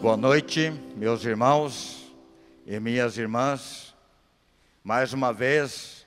[0.00, 2.10] Boa noite, meus irmãos
[2.64, 3.94] e minhas irmãs.
[4.82, 6.06] Mais uma vez,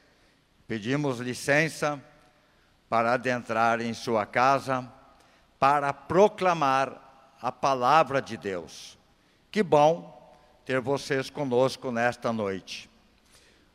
[0.67, 2.03] pedimos licença
[2.89, 4.91] para adentrar em sua casa
[5.59, 8.97] para proclamar a palavra de Deus.
[9.51, 10.35] Que bom
[10.65, 12.89] ter vocês conosco nesta noite.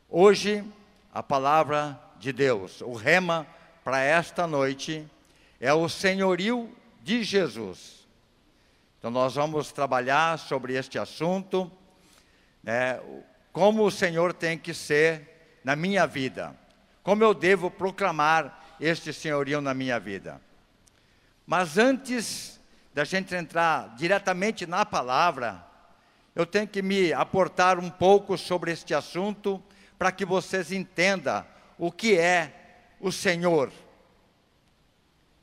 [0.09, 0.65] Hoje,
[1.13, 3.47] a palavra de Deus, o rema
[3.85, 5.09] para esta noite
[5.61, 6.69] é o senhorio
[7.01, 7.98] de Jesus.
[8.99, 11.71] Então, nós vamos trabalhar sobre este assunto,
[12.61, 12.99] né,
[13.53, 16.53] como o Senhor tem que ser na minha vida,
[17.01, 20.41] como eu devo proclamar este senhorio na minha vida.
[21.47, 22.59] Mas antes
[22.93, 25.63] da gente entrar diretamente na palavra,
[26.35, 29.63] eu tenho que me aportar um pouco sobre este assunto
[29.97, 31.45] para que vocês entendam
[31.77, 32.53] o que é
[32.99, 33.71] o Senhor.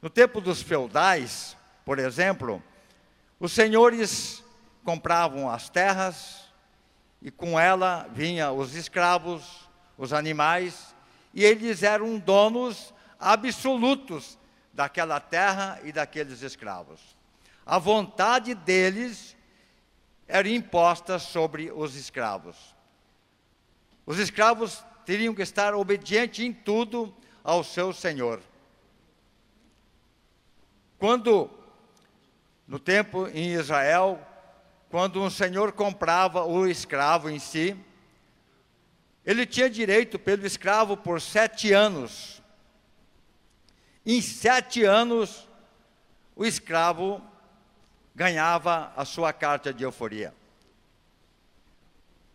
[0.02, 2.62] No tempo dos feudais, por exemplo,
[3.38, 4.42] os senhores
[4.82, 6.44] compravam as terras
[7.20, 10.94] e com ela vinham os escravos, os animais,
[11.34, 14.38] e eles eram donos absolutos
[14.72, 17.00] daquela terra e daqueles escravos.
[17.64, 19.36] A vontade deles
[20.28, 22.74] era imposta sobre os escravos.
[24.04, 28.40] Os escravos teriam que estar obedientes em tudo ao seu senhor.
[30.98, 31.50] Quando
[32.66, 34.20] no tempo em Israel,
[34.90, 37.76] quando um senhor comprava o escravo em si,
[39.24, 42.42] ele tinha direito pelo escravo por sete anos.
[44.04, 45.48] Em sete anos,
[46.34, 47.20] o escravo
[48.14, 50.32] ganhava a sua carta de euforia.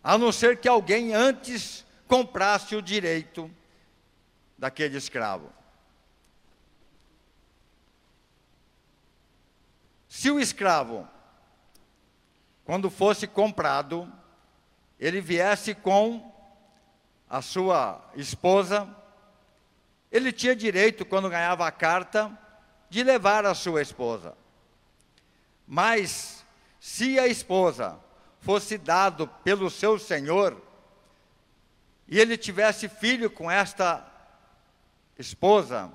[0.04, 3.50] A não ser que alguém antes comprasse o direito
[4.58, 5.52] daquele escravo.
[10.12, 11.08] Se o escravo,
[12.66, 14.12] quando fosse comprado,
[15.00, 16.36] ele viesse com
[17.30, 18.94] a sua esposa,
[20.12, 22.38] ele tinha direito, quando ganhava a carta,
[22.90, 24.36] de levar a sua esposa.
[25.66, 26.46] Mas,
[26.78, 27.98] se a esposa
[28.42, 30.62] fosse dado pelo seu senhor,
[32.06, 34.06] e ele tivesse filho com esta
[35.18, 35.90] esposa,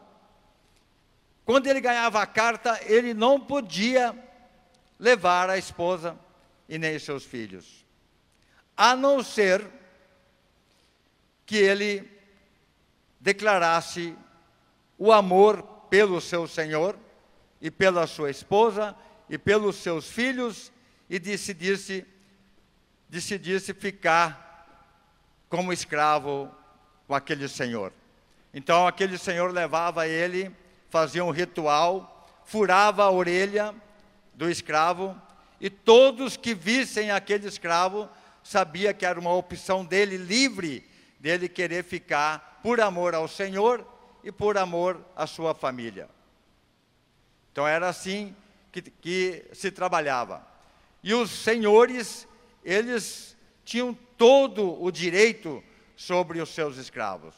[1.47, 4.13] quando ele ganhava a carta, ele não podia
[4.99, 6.19] levar a esposa
[6.69, 7.87] e nem seus filhos,
[8.77, 9.65] a não ser
[11.47, 12.11] que ele
[13.21, 14.17] declarasse
[14.99, 16.99] o amor pelo seu senhor
[17.61, 18.97] e pela sua esposa
[19.31, 20.73] e pelos seus filhos
[21.09, 22.05] e decidisse
[23.09, 24.67] decidisse ficar
[25.49, 26.53] como escravo
[27.07, 27.93] com aquele senhor.
[28.53, 30.53] Então aquele senhor levava ele
[30.89, 33.75] fazia um ritual, furava a orelha
[34.35, 35.21] do escravo
[35.61, 38.09] e todos que vissem aquele escravo
[38.43, 40.89] sabia que era uma opção dele livre
[41.19, 43.87] dele querer ficar por amor ao Senhor
[44.23, 46.09] e por amor à sua família.
[47.51, 48.37] Então era assim
[48.71, 50.47] que, que se trabalhava.
[51.03, 52.29] E os senhores,
[52.65, 55.63] eles tinham todo o direito
[55.97, 57.35] sobre os seus escravos.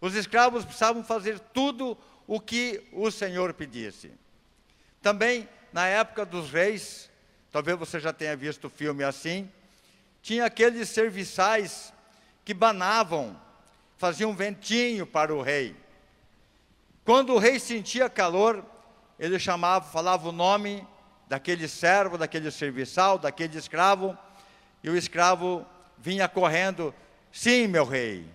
[0.00, 1.96] Os escravos precisavam fazer tudo
[2.26, 4.12] o que o Senhor pedisse.
[5.02, 7.10] Também, na época dos reis,
[7.50, 9.50] talvez você já tenha visto o filme assim,
[10.22, 11.92] tinha aqueles serviçais
[12.44, 13.38] que banavam,
[13.98, 15.76] faziam um ventinho para o rei.
[17.04, 18.64] Quando o rei sentia calor,
[19.18, 20.86] ele chamava, falava o nome
[21.28, 24.16] daquele servo, daquele serviçal, daquele escravo,
[24.82, 25.66] e o escravo
[25.98, 26.94] vinha correndo:
[27.32, 28.26] Sim, meu rei,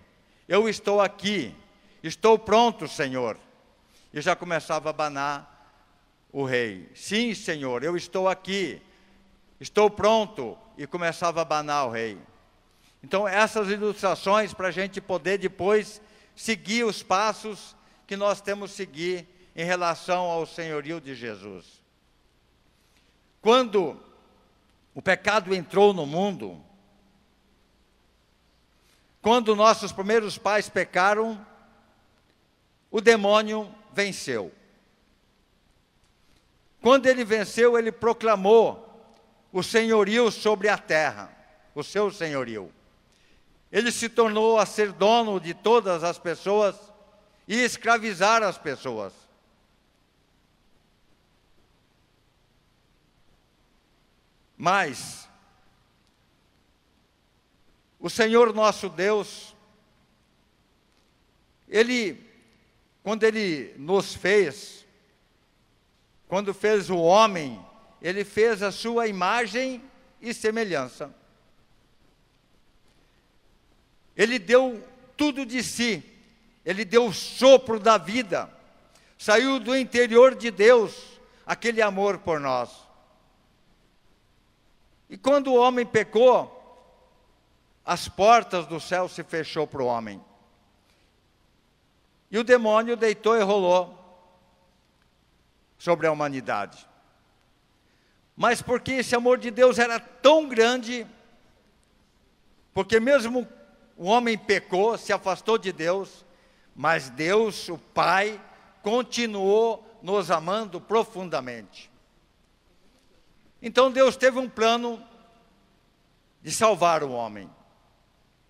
[0.48, 1.56] eu estou aqui,
[2.04, 3.38] estou pronto, Senhor
[4.16, 5.70] e já começava a abanar
[6.32, 6.90] o rei.
[6.96, 8.82] Sim, senhor, eu estou aqui,
[9.60, 10.58] estou pronto.
[10.78, 12.18] E começava a abanar o rei.
[13.04, 16.02] Então, essas ilustrações para a gente poder depois
[16.34, 17.76] seguir os passos
[18.08, 21.82] que nós temos que seguir em relação ao senhorio de Jesus.
[23.42, 24.00] Quando
[24.94, 26.62] o pecado entrou no mundo,
[29.26, 31.44] quando nossos primeiros pais pecaram,
[32.92, 34.54] o demônio venceu.
[36.80, 38.88] Quando ele venceu, ele proclamou
[39.52, 41.36] o senhorio sobre a terra,
[41.74, 42.72] o seu senhorio.
[43.72, 46.76] Ele se tornou a ser dono de todas as pessoas
[47.48, 49.12] e escravizar as pessoas.
[54.56, 55.28] Mas
[58.06, 59.56] o Senhor nosso Deus,
[61.68, 62.24] Ele
[63.02, 64.86] quando ele nos fez,
[66.28, 67.60] quando fez o homem,
[68.00, 69.84] ele fez a sua imagem
[70.22, 71.12] e semelhança.
[74.16, 74.88] Ele deu
[75.18, 76.04] tudo de si,
[76.64, 78.48] ele deu o sopro da vida,
[79.18, 82.70] saiu do interior de Deus aquele amor por nós.
[85.10, 86.55] E quando o homem pecou,
[87.86, 90.20] as portas do céu se fechou para o homem.
[92.32, 93.96] E o demônio deitou e rolou
[95.78, 96.88] sobre a humanidade.
[98.36, 101.06] Mas porque esse amor de Deus era tão grande,
[102.74, 103.48] porque mesmo
[103.96, 106.26] o homem pecou, se afastou de Deus,
[106.76, 108.42] mas Deus, o Pai,
[108.82, 111.90] continuou nos amando profundamente.
[113.62, 115.02] Então Deus teve um plano
[116.42, 117.50] de salvar o homem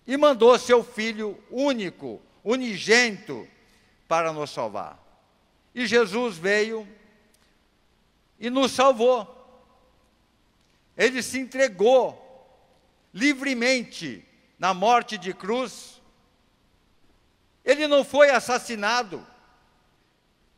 [0.06, 3.46] e mandou seu filho único, unigento,
[4.06, 5.02] para nos salvar.
[5.74, 6.86] E Jesus veio
[8.38, 9.32] e nos salvou.
[10.96, 12.22] Ele se entregou
[13.12, 14.24] livremente
[14.58, 16.00] na morte de cruz.
[17.64, 19.26] Ele não foi assassinado.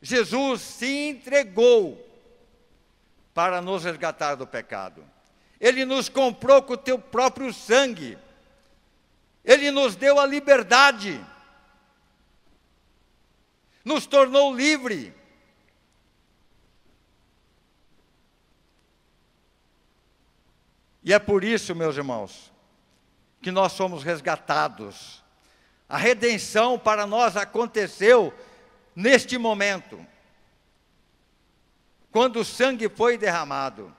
[0.00, 2.04] Jesus se entregou
[3.32, 5.04] para nos resgatar do pecado.
[5.60, 8.18] Ele nos comprou com o teu próprio sangue.
[9.48, 11.18] Ele nos deu a liberdade.
[13.82, 15.14] Nos tornou livre.
[21.02, 22.52] E é por isso, meus irmãos,
[23.40, 25.24] que nós somos resgatados.
[25.88, 28.34] A redenção para nós aconteceu
[28.94, 30.06] neste momento.
[32.12, 33.96] Quando o sangue foi derramado,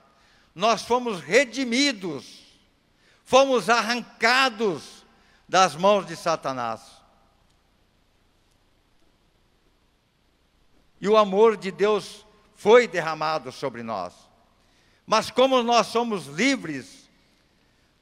[0.53, 2.43] nós fomos redimidos,
[3.23, 4.98] fomos arrancados
[5.49, 6.79] das mãos de Satanás.
[11.01, 12.23] E o amor de Deus
[12.53, 14.13] foi derramado sobre nós.
[15.07, 17.09] Mas como nós somos livres,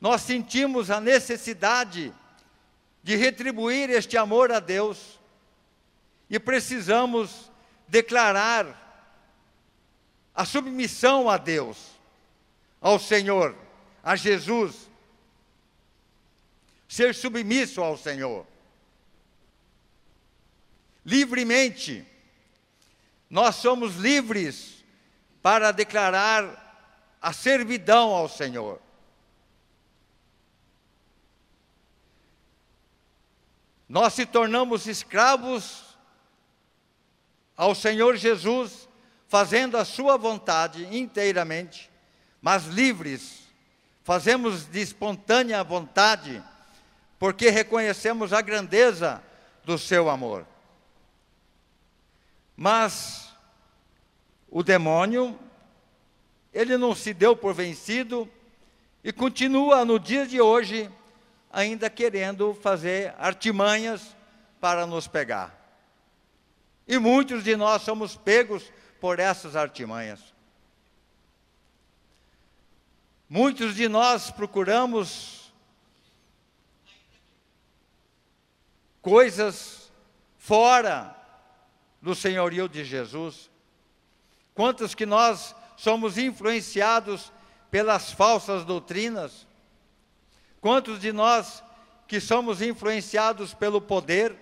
[0.02, 2.14] nós sentimos a necessidade
[3.02, 5.18] de retribuir este amor a Deus
[6.30, 7.50] e precisamos
[7.88, 8.86] declarar
[10.36, 11.78] a submissão a Deus,
[12.82, 13.56] ao Senhor,
[14.04, 14.87] a Jesus.
[16.88, 18.46] Ser submisso ao Senhor.
[21.06, 22.06] Livremente.
[23.30, 24.84] Nós somos livres
[25.42, 26.66] para declarar
[27.22, 28.82] a servidão ao Senhor.
[33.88, 35.98] Nós se tornamos escravos
[37.56, 38.88] ao Senhor Jesus,
[39.28, 41.90] fazendo a Sua vontade inteiramente,
[42.42, 43.48] mas livres,
[44.04, 46.44] fazemos de espontânea vontade,
[47.20, 49.24] porque reconhecemos a grandeza
[49.64, 50.46] do Seu amor.
[52.56, 53.34] Mas
[54.50, 55.38] o demônio
[56.54, 58.28] ele não se deu por vencido
[59.04, 60.92] e continua no dia de hoje
[61.52, 64.16] ainda querendo fazer artimanhas
[64.60, 65.56] para nos pegar.
[66.88, 70.20] E muitos de nós somos pegos por essas artimanhas.
[73.30, 75.37] Muitos de nós procuramos
[79.08, 79.90] coisas
[80.38, 81.16] fora
[82.02, 83.50] do senhorio de Jesus.
[84.54, 87.32] Quantos que nós somos influenciados
[87.72, 89.48] pelas falsas doutrinas?
[90.60, 91.64] Quantos de nós
[92.06, 94.36] que somos influenciados pelo poder,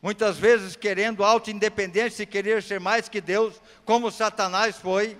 [0.00, 5.18] muitas vezes querendo auto-independência e querer ser mais que Deus, como Satanás foi?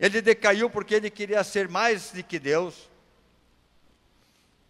[0.00, 2.90] Ele decaiu porque ele queria ser mais do que Deus.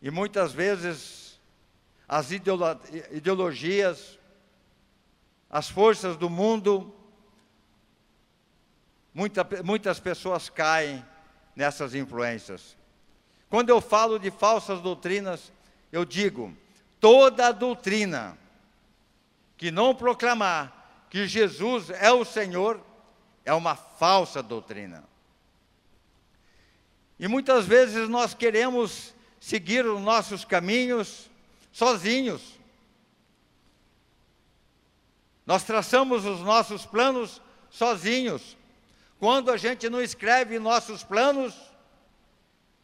[0.02, 1.17] E muitas vezes
[2.08, 4.18] as ideologias,
[5.50, 6.94] as forças do mundo,
[9.18, 11.04] Muita, muitas pessoas caem
[11.56, 12.76] nessas influências.
[13.50, 15.52] Quando eu falo de falsas doutrinas,
[15.90, 16.56] eu digo:
[17.00, 18.38] toda doutrina
[19.56, 22.80] que não proclamar que Jesus é o Senhor
[23.44, 25.02] é uma falsa doutrina.
[27.18, 31.27] E muitas vezes nós queremos seguir os nossos caminhos
[31.78, 32.58] sozinhos.
[35.46, 38.56] Nós traçamos os nossos planos sozinhos.
[39.20, 41.54] Quando a gente não escreve nossos planos,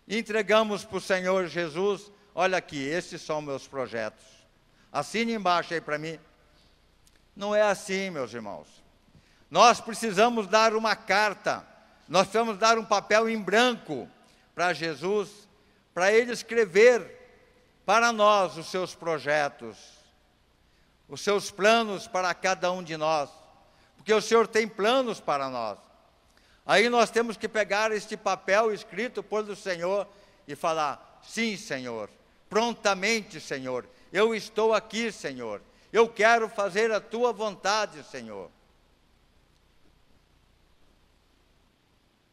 [0.07, 4.25] entregamos para o Senhor Jesus, olha aqui, esses são meus projetos.
[4.93, 6.17] Assine embaixo aí para mim.
[7.35, 8.69] Não é assim, meus irmãos.
[9.51, 11.67] Nós precisamos dar uma carta,
[12.09, 14.09] nós precisamos dar um papel em branco
[14.55, 15.49] para Jesus,
[15.93, 17.24] para ele escrever
[17.85, 19.77] para nós os seus projetos,
[21.09, 23.31] os seus planos para cada um de nós,
[23.97, 25.79] porque o Senhor tem planos para nós.
[26.67, 30.09] Aí nós temos que pegar este papel escrito por o Senhor
[30.49, 32.09] e falar: sim, Senhor,
[32.49, 35.61] prontamente, Senhor, eu estou aqui, Senhor,
[35.93, 38.51] eu quero fazer a tua vontade, Senhor.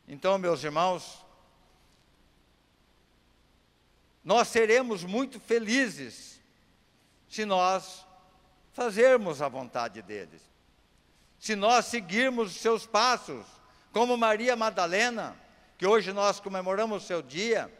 [0.08, 1.21] Então, meus irmãos,
[4.24, 6.40] nós seremos muito felizes
[7.28, 8.06] se nós
[8.74, 10.42] fazermos a vontade deles,
[11.40, 13.46] se nós seguirmos os seus passos,
[13.92, 15.36] como Maria Madalena,
[15.78, 17.72] que hoje nós comemoramos o seu dia,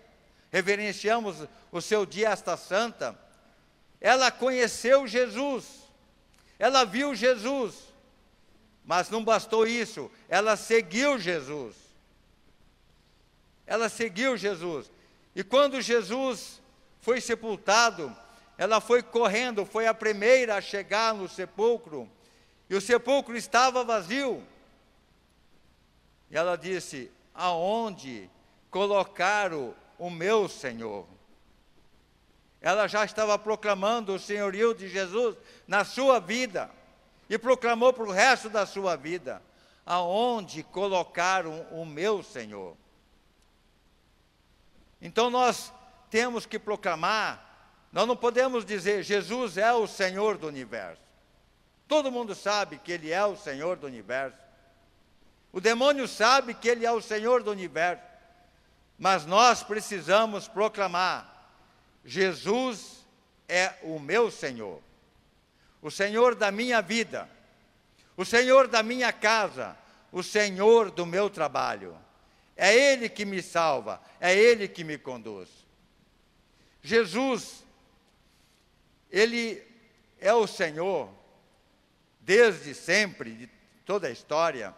[0.52, 3.18] reverenciamos o seu dia esta santa,
[4.00, 5.66] ela conheceu Jesus,
[6.58, 7.76] ela viu Jesus,
[8.84, 11.76] mas não bastou isso, ela seguiu Jesus.
[13.66, 14.92] Ela seguiu Jesus.
[15.36, 16.62] E quando Jesus
[17.00, 18.16] foi sepultado,
[18.58, 22.10] ela foi correndo, foi a primeira a chegar no sepulcro,
[22.70, 24.44] e o sepulcro estava vazio.
[26.30, 28.30] E ela disse: Aonde
[28.70, 31.08] colocaram o meu Senhor?
[32.62, 35.36] Ela já estava proclamando o senhorio de Jesus
[35.68, 36.70] na sua vida,
[37.30, 39.42] e proclamou para o resto da sua vida:
[39.86, 42.78] Aonde colocaram o meu Senhor?
[45.02, 45.74] Então nós
[46.10, 51.02] temos que proclamar, nós não podemos dizer Jesus é o Senhor do universo.
[51.88, 54.38] Todo mundo sabe que Ele é o Senhor do universo.
[55.52, 58.04] O demônio sabe que Ele é o Senhor do universo.
[58.98, 61.50] Mas nós precisamos proclamar:
[62.06, 63.04] Jesus
[63.50, 64.82] é o meu Senhor,
[65.82, 67.28] o Senhor da minha vida,
[68.16, 69.76] o Senhor da minha casa,
[70.12, 71.98] o Senhor do meu trabalho.
[72.62, 75.50] É Ele que me salva, é Ele que me conduz.
[76.80, 77.64] Jesus,
[79.10, 79.64] Ele
[80.20, 81.10] é o Senhor,
[82.20, 83.50] desde sempre, de
[83.84, 84.76] toda a história.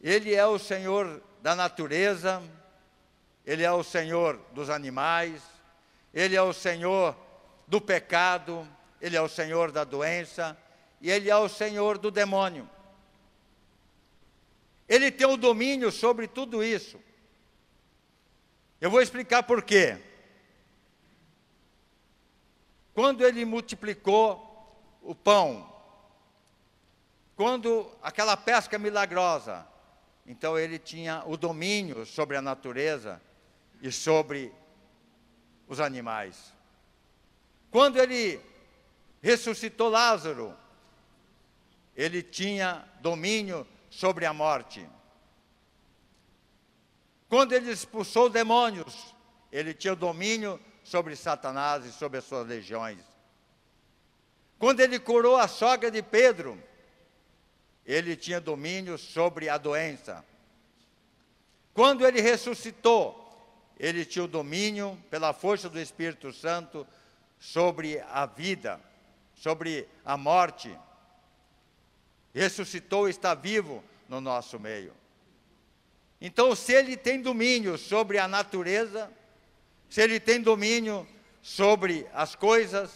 [0.00, 2.42] Ele é o Senhor da natureza,
[3.46, 5.42] Ele é o Senhor dos animais,
[6.12, 7.16] Ele é o Senhor
[7.68, 8.68] do pecado,
[9.00, 10.58] Ele é o Senhor da doença
[11.00, 12.68] e Ele é o Senhor do demônio.
[14.88, 17.00] Ele tem o domínio sobre tudo isso.
[18.80, 19.98] Eu vou explicar por quê.
[22.92, 24.50] Quando ele multiplicou
[25.02, 25.72] o pão,
[27.34, 29.66] quando aquela pesca milagrosa,
[30.26, 33.20] então ele tinha o domínio sobre a natureza
[33.82, 34.52] e sobre
[35.66, 36.52] os animais.
[37.70, 38.40] Quando ele
[39.20, 40.56] ressuscitou Lázaro,
[41.96, 44.84] ele tinha domínio sobre a morte.
[47.28, 49.14] Quando ele expulsou demônios,
[49.52, 52.98] ele tinha domínio sobre Satanás e sobre as suas legiões.
[54.58, 56.60] Quando ele curou a sogra de Pedro,
[57.86, 60.24] ele tinha domínio sobre a doença.
[61.72, 63.20] Quando ele ressuscitou,
[63.78, 66.84] ele tinha o domínio, pela força do Espírito Santo,
[67.38, 68.80] sobre a vida,
[69.34, 70.76] sobre a morte
[72.34, 74.92] ressuscitou e está vivo no nosso meio.
[76.20, 79.10] Então, se ele tem domínio sobre a natureza,
[79.88, 81.06] se ele tem domínio
[81.40, 82.90] sobre as coisas,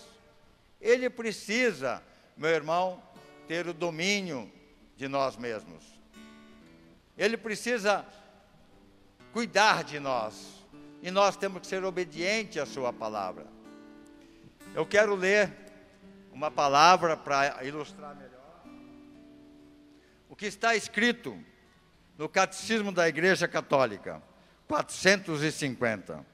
[0.80, 2.02] ele precisa,
[2.36, 3.02] meu irmão,
[3.46, 4.50] ter o domínio
[4.96, 5.84] de nós mesmos.
[7.16, 8.04] Ele precisa
[9.32, 10.58] cuidar de nós.
[11.00, 13.46] E nós temos que ser obedientes à Sua palavra.
[14.74, 15.52] Eu quero ler
[16.32, 18.16] uma palavra para ilustrar
[20.38, 21.36] que está escrito
[22.16, 24.22] no Catecismo da Igreja Católica,
[24.68, 26.24] 450.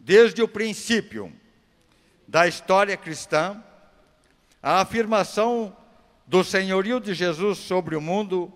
[0.00, 1.32] Desde o princípio
[2.26, 3.62] da história cristã,
[4.60, 5.76] a afirmação
[6.26, 8.52] do senhorio de Jesus sobre o mundo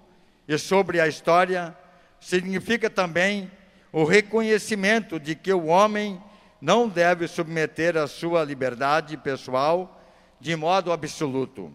[0.48, 1.76] e sobre a história
[2.18, 3.48] significa também
[3.92, 6.20] o reconhecimento de que o homem
[6.60, 10.04] não deve submeter a sua liberdade pessoal
[10.40, 11.72] de modo absoluto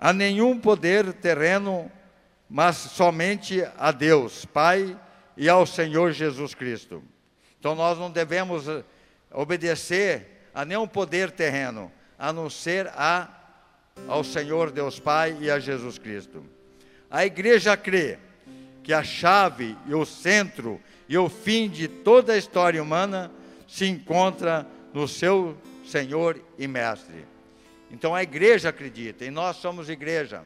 [0.00, 1.92] a nenhum poder terreno,
[2.48, 4.98] mas somente a Deus, Pai,
[5.36, 7.02] e ao Senhor Jesus Cristo.
[7.58, 8.82] Então nós não devemos eh,
[9.30, 13.28] obedecer a nenhum poder terreno, a não ser a,
[14.08, 16.44] ao Senhor Deus Pai e a Jesus Cristo.
[17.10, 18.18] A igreja crê
[18.82, 23.30] que a chave e o centro e o fim de toda a história humana
[23.68, 27.29] se encontra no seu Senhor e Mestre.
[27.90, 30.44] Então a igreja acredita, e nós somos igreja.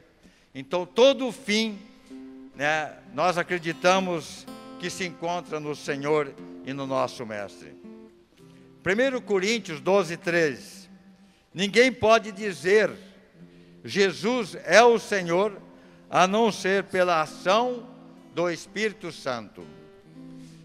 [0.55, 1.79] Então todo o fim,
[2.55, 4.47] né, nós acreditamos
[4.79, 6.33] que se encontra no Senhor
[6.65, 7.75] e no nosso Mestre.
[8.85, 10.89] 1 Coríntios 12, 13.
[11.53, 12.91] Ninguém pode dizer
[13.85, 15.61] Jesus é o Senhor,
[16.09, 17.87] a não ser pela ação
[18.35, 19.63] do Espírito Santo.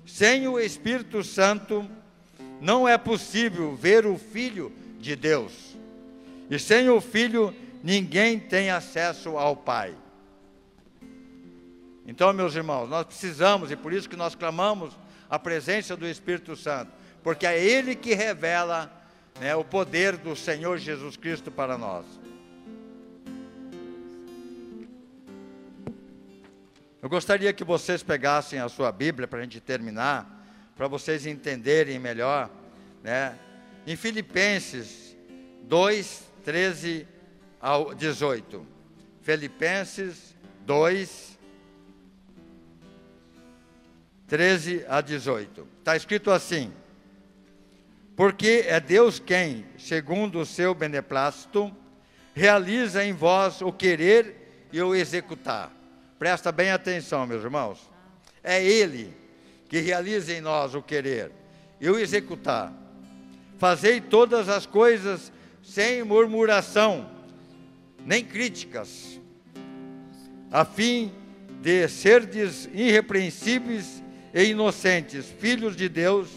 [0.05, 1.86] Sem o Espírito Santo,
[2.62, 5.68] não é possível ver o Filho de Deus.
[6.49, 7.53] E sem o Filho,
[7.83, 9.95] ninguém tem acesso ao Pai.
[12.05, 14.97] Então, meus irmãos, nós precisamos, e por isso que nós clamamos
[15.29, 16.91] a presença do Espírito Santo,
[17.21, 18.91] porque é Ele que revela
[19.39, 22.05] né, o poder do Senhor Jesus Cristo para nós.
[27.01, 31.97] Eu gostaria que vocês pegassem a sua Bíblia para a gente terminar, para vocês entenderem
[31.97, 32.49] melhor,
[33.01, 33.37] né?
[33.87, 35.15] Em Filipenses
[35.63, 37.08] 2, 13
[37.60, 38.65] ao 18.
[39.22, 41.38] Filipenses 2,
[44.27, 45.67] 13 a 18.
[45.79, 46.72] Está escrito assim:
[48.15, 51.75] Porque é Deus quem, segundo o seu beneplácito,
[52.34, 55.79] realiza em vós o querer e o executar
[56.19, 57.89] Presta bem atenção, meus irmãos.
[58.43, 59.13] É Ele
[59.69, 61.31] que realiza em nós o querer
[61.79, 62.74] e o executar.
[63.58, 65.31] Fazei todas as coisas
[65.69, 67.07] sem murmuração,
[68.03, 69.21] nem críticas,
[70.51, 71.11] a fim
[71.61, 76.27] de serdes irrepreensíveis e inocentes, filhos de Deus,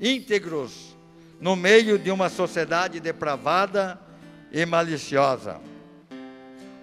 [0.00, 0.96] íntegros,
[1.38, 4.00] no meio de uma sociedade depravada
[4.50, 5.60] e maliciosa,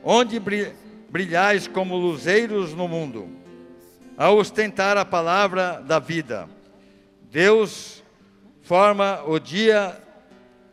[0.03, 0.39] onde
[1.09, 3.27] brilhais como luzeiros no mundo,
[4.15, 6.47] a ostentar a palavra da vida.
[7.31, 8.03] Deus
[8.61, 9.99] forma o dia,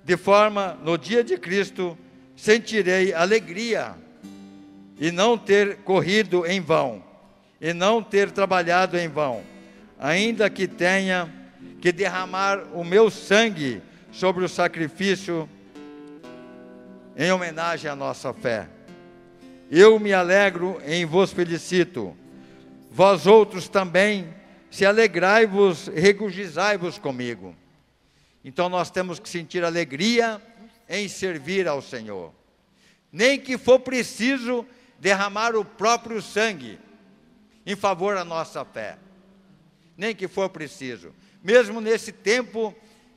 [0.04, 1.96] de forma, no dia de Cristo,
[2.36, 3.94] sentirei alegria
[5.00, 7.02] e não ter corrido em vão,
[7.60, 9.42] e não ter trabalhado em vão,
[9.98, 11.32] ainda que tenha
[11.80, 13.80] que derramar o meu sangue
[14.12, 15.48] sobre o sacrifício
[17.16, 18.68] em homenagem à nossa fé.
[19.70, 22.14] Eu me alegro em vos felicito.
[22.90, 24.28] Vós outros também,
[24.70, 27.54] se alegrai-vos, regozijai-vos comigo.
[28.44, 30.40] Então nós temos que sentir alegria
[30.88, 32.32] em servir ao Senhor.
[33.10, 34.66] Nem que for preciso
[34.98, 36.78] derramar o próprio sangue
[37.64, 38.98] em favor da nossa fé.
[39.96, 41.14] Nem que for preciso.
[41.42, 42.74] Mesmo nesse tempo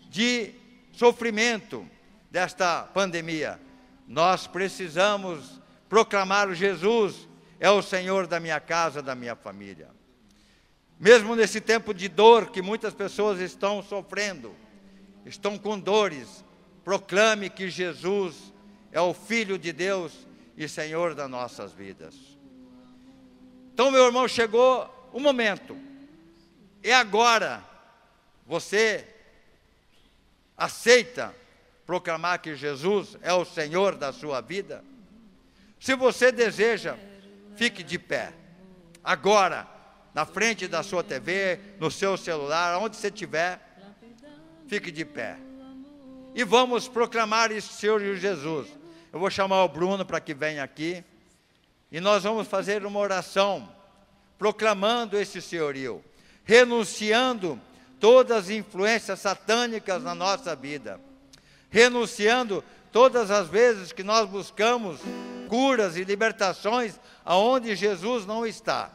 [0.09, 0.51] de
[0.93, 1.85] sofrimento
[2.31, 3.59] desta pandemia,
[4.07, 7.27] nós precisamos proclamar o Jesus
[7.59, 9.89] é o Senhor da minha casa, da minha família.
[10.99, 14.55] Mesmo nesse tempo de dor que muitas pessoas estão sofrendo,
[15.27, 16.43] estão com dores,
[16.83, 18.53] proclame que Jesus
[18.91, 22.15] é o Filho de Deus e Senhor das nossas vidas.
[23.73, 25.77] Então, meu irmão, chegou o momento,
[26.83, 27.63] e agora
[28.45, 29.05] você
[30.57, 31.35] aceita
[31.85, 34.83] proclamar que Jesus é o Senhor da sua vida?
[35.79, 36.97] Se você deseja,
[37.55, 38.33] fique de pé.
[39.03, 39.67] Agora,
[40.13, 43.66] na frente da sua TV, no seu celular, onde você estiver,
[44.67, 45.37] fique de pé.
[46.35, 48.67] E vamos proclamar isso, Senhor Jesus.
[49.11, 51.03] Eu vou chamar o Bruno para que venha aqui.
[51.91, 53.67] E nós vamos fazer uma oração,
[54.37, 56.03] proclamando esse senhorio,
[56.43, 57.59] renunciando
[57.99, 60.99] todas as influências satânicas na nossa vida,
[61.69, 64.99] renunciando todas as vezes que nós buscamos
[65.47, 68.91] curas e libertações aonde Jesus não está.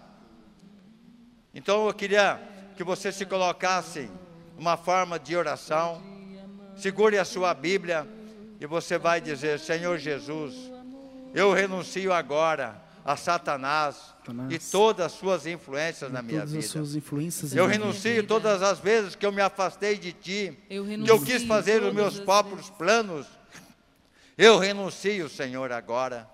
[1.54, 2.40] Então eu queria
[2.76, 4.10] que você se colocasse
[4.62, 6.00] uma forma de oração.
[6.76, 8.06] Segure a sua Bíblia
[8.60, 10.54] e você vai dizer: Senhor Jesus,
[11.34, 16.60] eu renuncio agora a Satanás, Satanás, e todas as suas influências na minha vida.
[17.56, 21.42] eu renuncio todas as vezes que eu me afastei de ti, eu que eu quis
[21.42, 23.26] fazer os meus próprios planos.
[24.38, 26.30] Eu renuncio, Senhor, agora.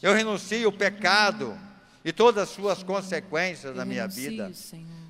[0.00, 1.58] Eu renuncio o pecado
[2.04, 4.52] e todas as suas consequências na minha vida.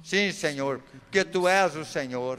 [0.06, 2.38] Sim, Senhor, porque tu és o Senhor.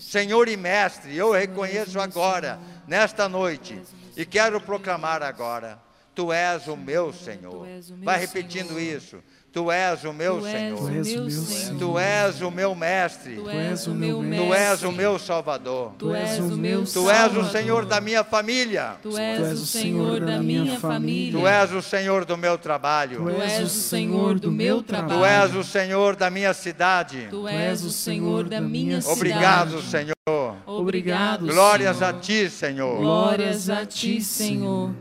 [0.00, 2.58] Senhor e mestre, eu reconheço agora,
[2.88, 3.80] nesta noite,
[4.16, 5.78] e quero proclamar agora:
[6.12, 7.68] Tu és o meu Senhor.
[8.02, 9.22] Vai repetindo isso.
[9.58, 10.78] Tu és o meu Senhor.
[10.78, 11.78] Tu és o meu Senhor.
[11.78, 13.34] Tu és o meu mestre.
[13.34, 14.46] Tu és o meu mestre.
[14.46, 15.92] Tu és o meu Salvador.
[15.98, 18.94] Tu és o meu Tu és o Senhor da minha família.
[19.02, 21.32] Tu és o Senhor da minha família.
[21.32, 23.24] Tu és o Senhor do meu trabalho.
[23.24, 25.18] Tu és o Senhor do meu trabalho.
[25.18, 27.26] Tu és o Senhor da minha cidade.
[27.28, 29.18] Tu és o Senhor da minha cidade.
[29.18, 30.56] Obrigado, Senhor.
[30.66, 31.46] Obrigado.
[31.46, 32.98] Glórias a ti, Senhor.
[32.98, 34.92] Glórias a ti, Senhor.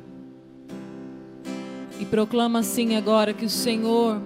[1.99, 4.19] E proclama assim agora que o Senhor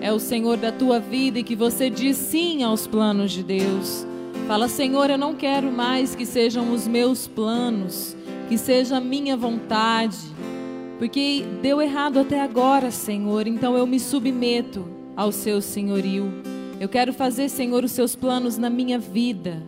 [0.00, 4.06] é o Senhor da tua vida e que você diz sim aos planos de Deus.
[4.46, 8.16] Fala, Senhor, eu não quero mais que sejam os meus planos,
[8.48, 10.18] que seja a minha vontade,
[10.98, 14.86] porque deu errado até agora, Senhor, então eu me submeto.
[15.16, 16.30] ao seu senhorio.
[16.78, 19.62] Eu quero fazer, Senhor, os seus planos na minha vida.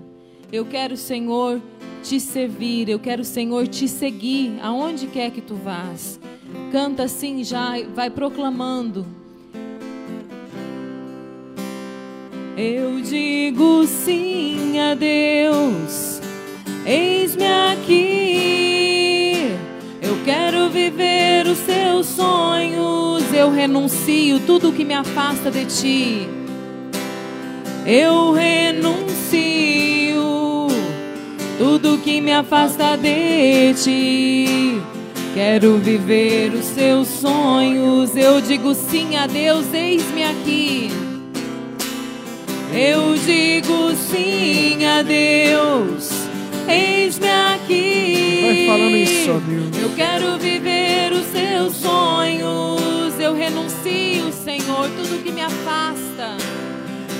[0.53, 1.61] Eu quero, Senhor,
[2.03, 2.89] te servir.
[2.89, 6.21] Eu quero, Senhor, te seguir aonde quer que tu vás.
[6.71, 9.07] Canta assim já, vai proclamando.
[12.61, 16.21] Eu digo sim a Deus,
[16.85, 19.53] eis-me aqui.
[20.03, 23.23] Eu quero viver os seus sonhos.
[23.33, 26.29] Eu renuncio tudo que me afasta de ti.
[27.87, 29.07] Eu renuncio
[31.59, 34.83] tudo que me afasta de ti.
[35.33, 38.17] Quero viver os seus sonhos.
[38.17, 41.08] Eu digo sim a Deus, eis-me aqui.
[42.73, 46.11] Eu digo sim a Deus,
[46.69, 48.43] eis-me aqui.
[48.45, 49.83] Vai falando isso, Deus.
[49.83, 53.19] Eu quero viver os seus sonhos.
[53.19, 56.37] Eu renuncio, Senhor, tudo que me afasta.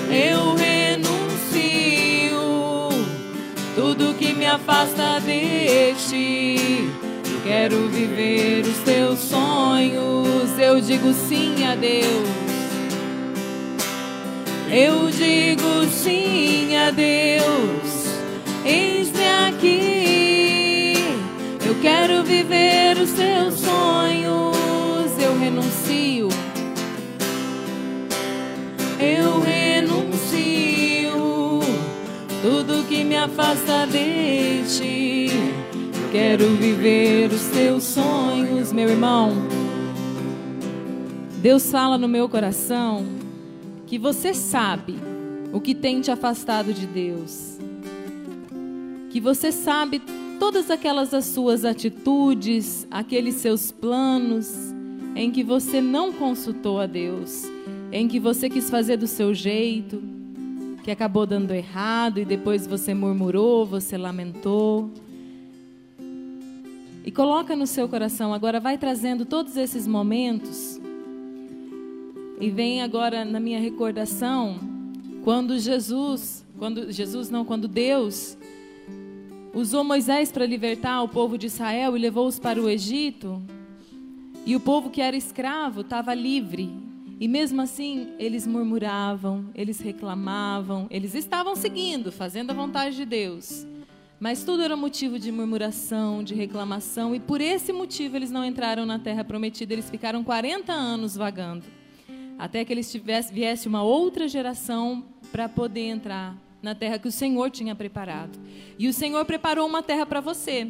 [0.09, 1.09] Eu renuncio
[3.75, 6.89] tudo que me afasta de ti.
[7.25, 10.57] Eu quero viver os teus sonhos.
[10.59, 12.48] Eu digo sim a Deus.
[14.71, 18.05] Eu digo sim a Deus,
[18.63, 20.93] eis-me aqui.
[21.65, 24.55] Eu quero viver os teus sonhos.
[25.19, 26.29] Eu renuncio.
[28.99, 30.39] Eu renuncio
[32.43, 35.31] tudo que me afasta de ti.
[36.11, 39.33] Quero viver os teus sonhos, meu irmão.
[41.41, 43.18] Deus fala no meu coração
[43.89, 44.95] que você sabe
[45.51, 47.57] o que tem te afastado de Deus.
[49.09, 49.99] Que você sabe
[50.39, 54.53] todas aquelas as suas atitudes, aqueles seus planos
[55.15, 57.45] em que você não consultou a Deus,
[57.91, 60.03] em que você quis fazer do seu jeito,
[60.83, 64.91] que acabou dando errado e depois você murmurou, você lamentou.
[67.03, 70.79] E coloca no seu coração, agora vai trazendo todos esses momentos
[72.39, 74.57] e vem agora na minha recordação
[75.23, 78.37] quando Jesus, quando Jesus não, quando Deus
[79.53, 83.41] usou Moisés para libertar o povo de Israel e levou-os para o Egito,
[84.45, 86.69] e o povo que era escravo estava livre.
[87.19, 93.67] E mesmo assim, eles murmuravam, eles reclamavam, eles estavam seguindo, fazendo a vontade de Deus.
[94.17, 98.85] Mas tudo era motivo de murmuração, de reclamação, e por esse motivo eles não entraram
[98.85, 101.78] na terra prometida, eles ficaram 40 anos vagando
[102.39, 107.11] até que eles tivesse, viesse uma outra geração para poder entrar na terra que o
[107.11, 108.39] Senhor tinha preparado.
[108.79, 110.65] E o Senhor preparou uma terra para você.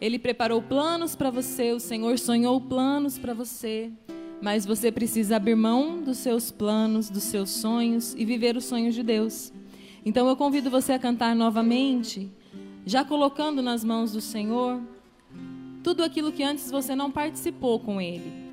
[0.00, 3.90] Ele preparou planos para você, o Senhor sonhou planos para você,
[4.40, 8.94] mas você precisa abrir mão dos seus planos, dos seus sonhos e viver os sonhos
[8.94, 9.52] de Deus.
[10.04, 12.30] Então eu convido você a cantar novamente,
[12.86, 14.80] já colocando nas mãos do Senhor
[15.82, 18.45] tudo aquilo que antes você não participou com Ele.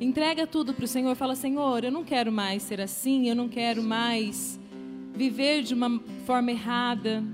[0.00, 1.14] Entrega tudo para o Senhor.
[1.14, 3.28] Fala, Senhor, eu não quero mais ser assim.
[3.28, 4.60] Eu não quero mais
[5.14, 7.24] viver de uma forma errada.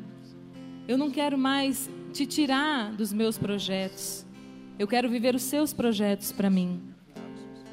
[0.87, 4.25] Eu não quero mais te tirar dos meus projetos.
[4.79, 6.81] Eu quero viver os seus projetos para mim.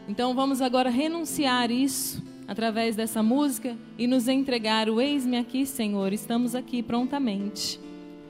[0.08, 6.12] Então vamos agora renunciar isso através dessa música e nos entregar o eis-me aqui, Senhor.
[6.14, 7.80] Estamos aqui prontamente.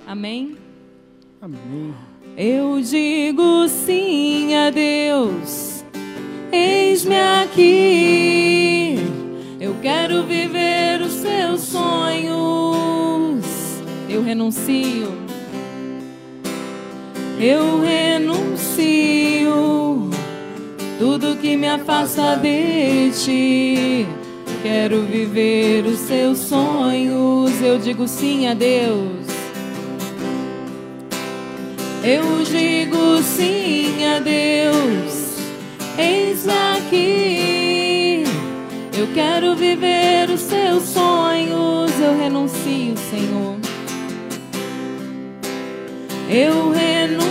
[0.06, 0.58] Amém.
[1.42, 1.94] Amém.
[2.36, 5.79] Eu digo sim a Deus
[6.52, 8.98] Eis-me aqui,
[9.60, 13.46] eu quero viver os seus sonhos.
[14.10, 15.14] Eu renuncio,
[17.40, 18.90] eu renuncio
[20.98, 24.08] tudo que me afasta de ti.
[24.64, 27.62] Quero viver os seus sonhos.
[27.62, 29.28] Eu digo sim a Deus.
[32.04, 35.19] Eu digo sim a Deus.
[36.02, 38.24] Eis aqui,
[38.98, 41.92] eu quero viver os seus sonhos.
[42.00, 43.58] Eu renuncio, Senhor.
[46.30, 47.30] Eu renuncio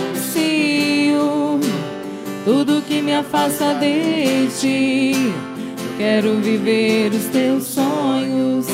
[2.45, 5.13] tudo que me afasta de ti.
[5.15, 8.67] Eu quero viver os teus sonhos.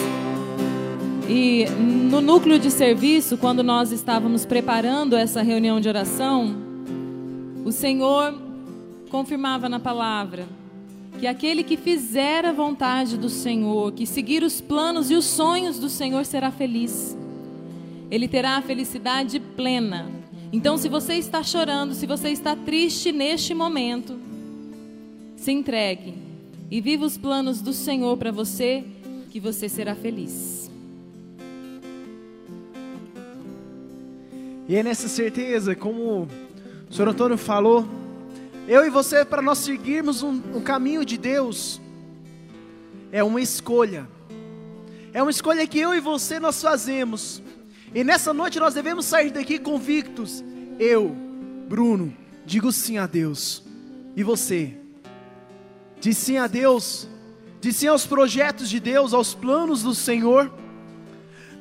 [1.29, 1.67] E
[2.11, 6.53] no núcleo de serviço, quando nós estávamos preparando essa reunião de oração,
[7.63, 8.44] o Senhor
[9.15, 10.45] confirmava na palavra
[11.17, 15.79] que aquele que fizer a vontade do Senhor, que seguir os planos e os sonhos
[15.79, 17.15] do Senhor, será feliz.
[18.11, 20.11] Ele terá a felicidade plena.
[20.51, 24.19] Então, se você está chorando, se você está triste neste momento,
[25.37, 26.15] se entregue
[26.69, 28.83] e viva os planos do Senhor para você,
[29.31, 30.69] que você será feliz.
[34.67, 36.27] E é nessa certeza, como
[36.89, 37.94] o senhor Antônio falou,
[38.67, 41.79] eu e você, para nós seguirmos um, um caminho de Deus,
[43.11, 44.07] é uma escolha.
[45.13, 47.41] É uma escolha que eu e você nós fazemos.
[47.93, 50.43] E nessa noite nós devemos sair daqui convictos.
[50.79, 51.15] Eu,
[51.69, 52.13] Bruno,
[52.45, 53.63] digo sim a Deus.
[54.15, 54.75] E você?
[56.01, 57.07] Diz sim a Deus.
[57.61, 60.51] Diz sim aos projetos de Deus, aos planos do Senhor.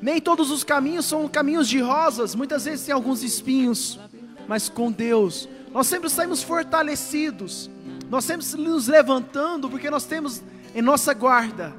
[0.00, 3.98] Nem todos os caminhos são caminhos de rosas, muitas vezes tem alguns espinhos,
[4.46, 7.68] mas com Deus, nós sempre saímos fortalecidos,
[8.08, 10.40] nós sempre nos levantando, porque nós temos
[10.72, 11.74] em nossa guarda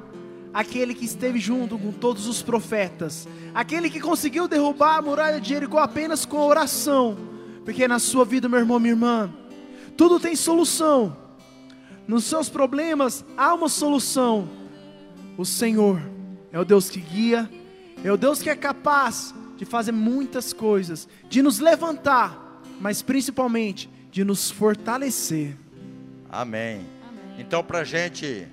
[0.52, 5.48] aquele que esteve junto com todos os profetas, aquele que conseguiu derrubar a muralha de
[5.48, 7.16] Jericó apenas com oração,
[7.64, 9.34] porque na sua vida, meu irmão, minha irmã,
[9.96, 11.16] tudo tem solução,
[12.06, 14.46] nos seus problemas há uma solução.
[15.38, 16.02] O Senhor
[16.52, 17.50] é o Deus que guia,
[18.04, 22.45] é o Deus que é capaz de fazer muitas coisas, de nos levantar,
[22.80, 25.56] mas principalmente de nos fortalecer.
[26.28, 26.86] Amém.
[27.38, 28.46] Então, para a gente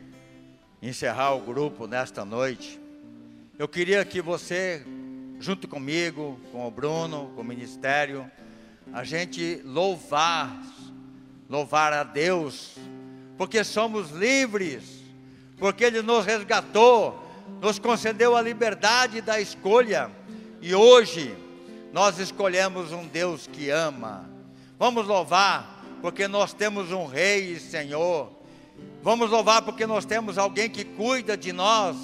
[0.82, 2.80] encerrar o grupo nesta noite,
[3.58, 4.86] eu queria que você,
[5.40, 8.30] junto comigo, com o Bruno, com o ministério,
[8.92, 10.62] a gente louvar,
[11.50, 12.76] louvar a Deus,
[13.38, 14.84] porque somos livres,
[15.58, 17.24] porque Ele nos resgatou,
[17.62, 20.12] nos concedeu a liberdade da escolha,
[20.62, 21.36] e hoje
[21.94, 24.28] nós escolhemos um Deus que ama.
[24.80, 28.32] Vamos louvar, porque nós temos um Rei e Senhor.
[29.04, 31.96] Vamos louvar, porque nós temos alguém que cuida de nós,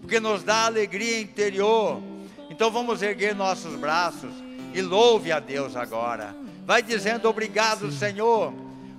[0.00, 2.02] porque nos dá alegria interior.
[2.48, 4.32] Então vamos erguer nossos braços
[4.72, 6.34] e louve a Deus agora.
[6.64, 8.54] Vai dizendo obrigado, Senhor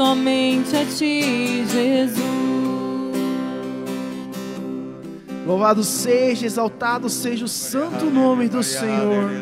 [0.00, 2.29] somente a ti, Jesus.
[5.50, 9.32] Louvado seja, exaltado seja o santo nome do Senhor.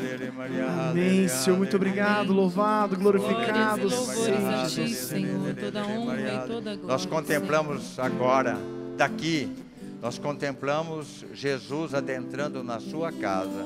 [0.88, 1.58] Amém, Senhor.
[1.58, 5.54] Muito obrigado, louvado, glorificado seja ti, Senhor.
[5.54, 6.86] Toda honra e toda glória.
[6.86, 8.56] Nós contemplamos agora,
[8.96, 9.52] daqui,
[10.00, 13.62] nós contemplamos Jesus adentrando na sua casa,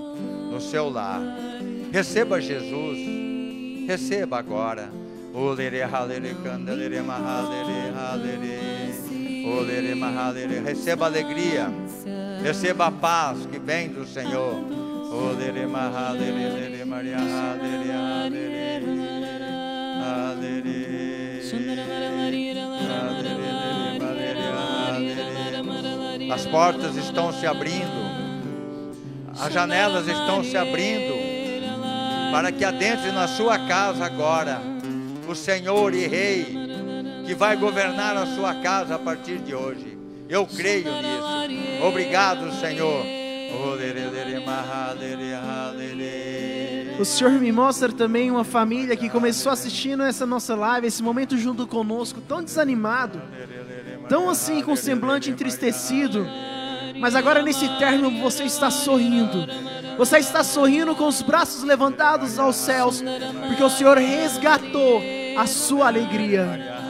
[0.51, 1.21] no seu lar.
[1.93, 4.91] Receba Jesus, receba agora.
[9.95, 10.61] Mahalere.
[10.61, 11.71] Receba alegria.
[12.43, 14.57] Receba a paz que vem do Senhor.
[26.33, 28.13] As portas estão se abrindo.
[29.39, 31.15] As janelas estão se abrindo
[32.33, 34.61] para que adentre na sua casa agora
[35.29, 36.57] o Senhor e Rei,
[37.27, 40.02] que vai governar a sua casa a partir de hoje.
[40.33, 41.85] Eu creio nisso.
[41.85, 43.05] Obrigado, Senhor.
[46.99, 51.37] O Senhor me mostra também uma família que começou assistindo essa nossa live, esse momento
[51.37, 53.21] junto conosco, tão desanimado,
[54.09, 56.27] tão assim com semblante entristecido,
[56.99, 59.47] mas agora nesse término você está sorrindo.
[59.99, 63.05] Você está sorrindo com os braços levantados aos céus,
[63.49, 65.03] porque o Senhor resgatou
[65.37, 66.82] a sua alegria.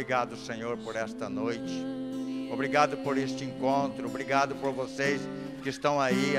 [0.00, 1.84] Obrigado, Senhor, por esta noite.
[2.50, 4.06] Obrigado por este encontro.
[4.08, 5.20] Obrigado por vocês
[5.62, 6.36] que estão aí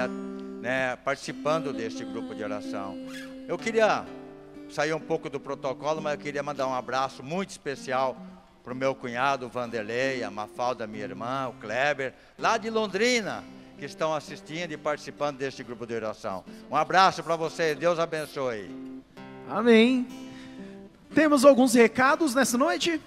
[0.59, 2.97] né, participando deste grupo de oração.
[3.47, 4.03] Eu queria
[4.67, 8.17] sair um pouco do protocolo, mas eu queria mandar um abraço muito especial
[8.63, 13.43] para o meu cunhado Vanderlei, a Mafalda, minha irmã, o Kleber, lá de Londrina,
[13.77, 16.43] que estão assistindo e participando deste grupo de oração.
[16.67, 18.71] Um abraço para vocês, Deus abençoe.
[19.47, 20.07] Amém.
[21.13, 22.99] Temos alguns recados nessa noite?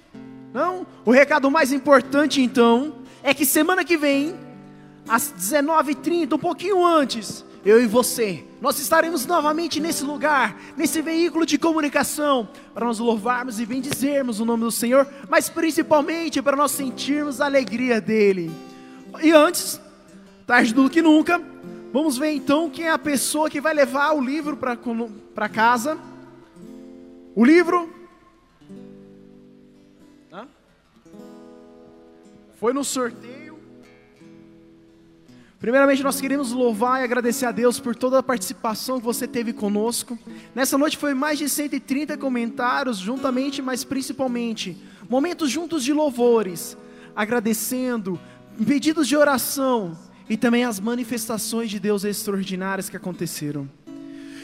[0.55, 0.87] Não?
[1.05, 4.37] O recado mais importante então é que semana que vem,
[5.09, 11.45] às 19h30, um pouquinho antes, eu e você, nós estaremos novamente nesse lugar, nesse veículo
[11.45, 16.71] de comunicação, para nós louvarmos e bendizermos o nome do Senhor, mas principalmente para nós
[16.71, 18.53] sentirmos a alegria dEle.
[19.21, 19.81] E antes,
[20.47, 21.43] tarde do que nunca,
[21.93, 25.99] vamos ver então quem é a pessoa que vai levar o livro para casa.
[27.35, 28.04] O livro
[32.65, 33.59] foi no sorteio
[35.61, 39.53] Primeiramente, nós queremos louvar e agradecer a Deus por toda a participação que você teve
[39.53, 40.19] conosco.
[40.55, 44.79] Nessa noite foi mais de 130 comentários, juntamente, mas principalmente,
[45.11, 46.75] momentos juntos de louvores,
[47.15, 48.19] agradecendo,
[48.67, 49.95] pedidos de oração
[50.29, 53.69] e também as manifestações de Deus extraordinárias que aconteceram.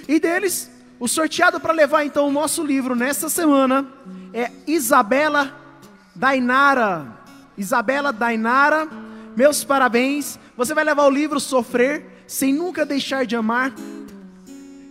[0.07, 3.91] E deles, o sorteado para levar então o nosso livro nesta semana
[4.35, 5.59] é Isabela
[6.15, 7.20] Dainara.
[7.61, 8.89] Isabela Dainara,
[9.37, 10.39] meus parabéns.
[10.57, 13.75] Você vai levar o livro Sofrer sem nunca deixar de amar.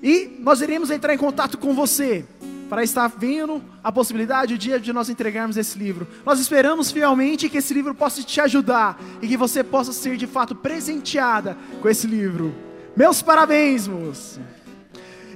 [0.04, 2.24] E nós iremos entrar em contato com você
[2.70, 6.08] para estar vendo a possibilidade, o dia de nós entregarmos esse livro.
[6.24, 10.28] Nós esperamos fielmente que esse livro possa te ajudar e que você possa ser de
[10.28, 12.54] fato presenteada com esse livro.
[12.96, 14.40] Meus parabéns, moço.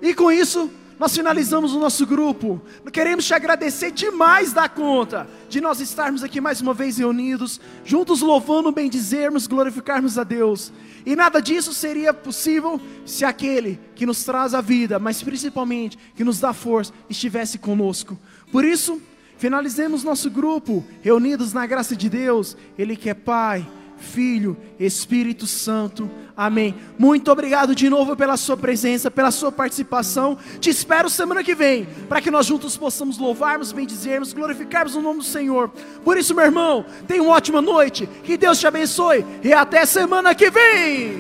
[0.04, 0.70] E com isso,
[1.04, 2.62] nós finalizamos o nosso grupo.
[2.90, 8.22] Queremos te agradecer demais da conta de nós estarmos aqui mais uma vez reunidos, juntos
[8.22, 10.72] louvando, bendizermos, glorificarmos a Deus.
[11.06, 16.24] E nada disso seria possível se aquele que nos traz a vida, mas principalmente que
[16.24, 18.18] nos dá força, estivesse conosco.
[18.50, 19.02] Por isso,
[19.38, 23.68] finalizemos nosso grupo reunidos na graça de Deus, Ele que é Pai
[24.04, 26.10] Filho, Espírito Santo.
[26.36, 26.76] Amém.
[27.00, 30.38] Muito obrigado de novo pela sua presença, pela sua participação.
[30.60, 35.20] Te espero semana que vem, para que nós juntos possamos louvarmos, bendizermos, glorificarmos o nome
[35.20, 35.72] do Senhor.
[36.04, 38.08] Por isso, meu irmão, tenha uma ótima noite.
[38.24, 41.18] Que Deus te abençoe e até semana que vem.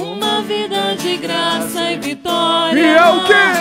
[0.00, 2.80] Uma vida de graça e vitória.
[2.80, 3.53] E é o que?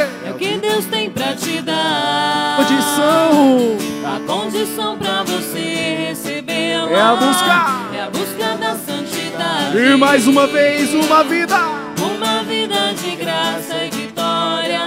[6.93, 7.97] É a busca.
[7.97, 9.77] É a busca da santidade.
[9.77, 11.57] E mais uma vez, uma vida.
[11.99, 14.81] Uma vida de graça e vitória.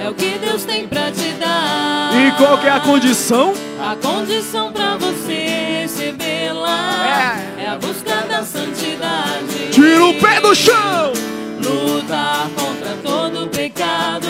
[0.00, 2.12] É o que Deus tem para te dar.
[2.14, 3.54] E qual que é a condição?
[3.80, 7.64] A condição para você recebê-la é.
[7.64, 9.70] é a busca da santidade.
[9.72, 11.12] Tira o pé do chão.
[11.60, 14.28] Lutar contra todo pecado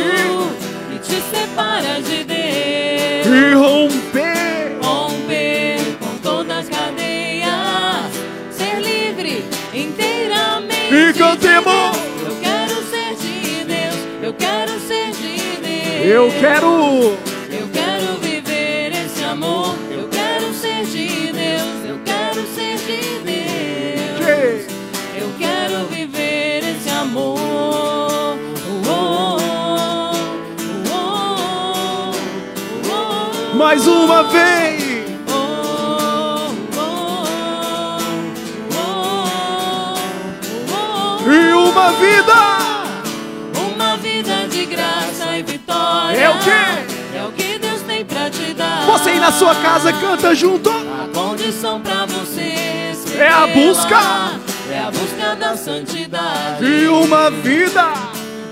[0.94, 3.26] e te separa de Deus.
[3.26, 5.25] E romper, romper
[11.26, 11.96] cantemos.
[12.22, 13.96] Eu quero ser de Deus.
[14.22, 16.04] Eu quero ser de Deus.
[16.04, 17.18] Eu quero.
[17.50, 19.74] Eu quero viver esse amor.
[19.90, 21.84] Eu quero ser de Deus.
[21.88, 24.66] Eu quero ser de Deus.
[25.18, 27.38] Eu quero viver esse amor.
[28.88, 30.12] Oh, oh,
[32.84, 34.75] oh, Mais uma vez.
[49.26, 50.70] Na sua casa canta junto.
[50.70, 53.98] A condição pra você é a busca.
[54.70, 56.64] É a busca da santidade.
[56.64, 57.92] E uma vida.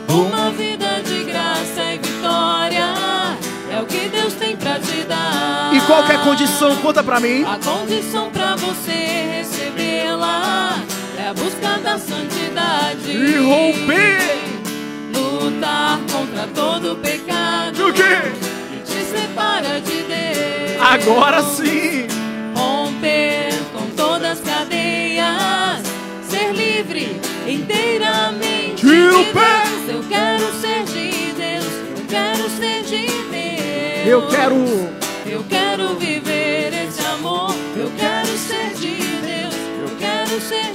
[0.09, 2.93] Uma vida de graça e vitória.
[3.71, 5.71] É o que Deus tem pra te dar.
[5.73, 6.75] E qual é a condição?
[6.79, 7.45] Conta pra mim.
[7.45, 10.77] A condição pra você recebê-la
[11.17, 13.13] é a busca da santidade.
[13.13, 14.41] E romper.
[15.15, 17.91] Lutar contra todo pecado.
[17.91, 18.33] O quê?
[18.73, 20.64] Que te separa de Deus.
[20.85, 22.07] Agora sim.
[22.55, 25.83] Romper com todas as cadeias,
[26.29, 27.19] ser livre
[27.49, 28.85] inteiramente.
[28.85, 29.89] De Deus.
[29.89, 31.65] Eu quero ser de Deus.
[31.97, 34.07] Eu quero ser de Deus.
[34.07, 34.55] Eu quero.
[35.25, 37.55] Eu quero viver esse amor.
[37.75, 39.55] Eu quero ser de Deus.
[39.81, 40.75] Eu quero ser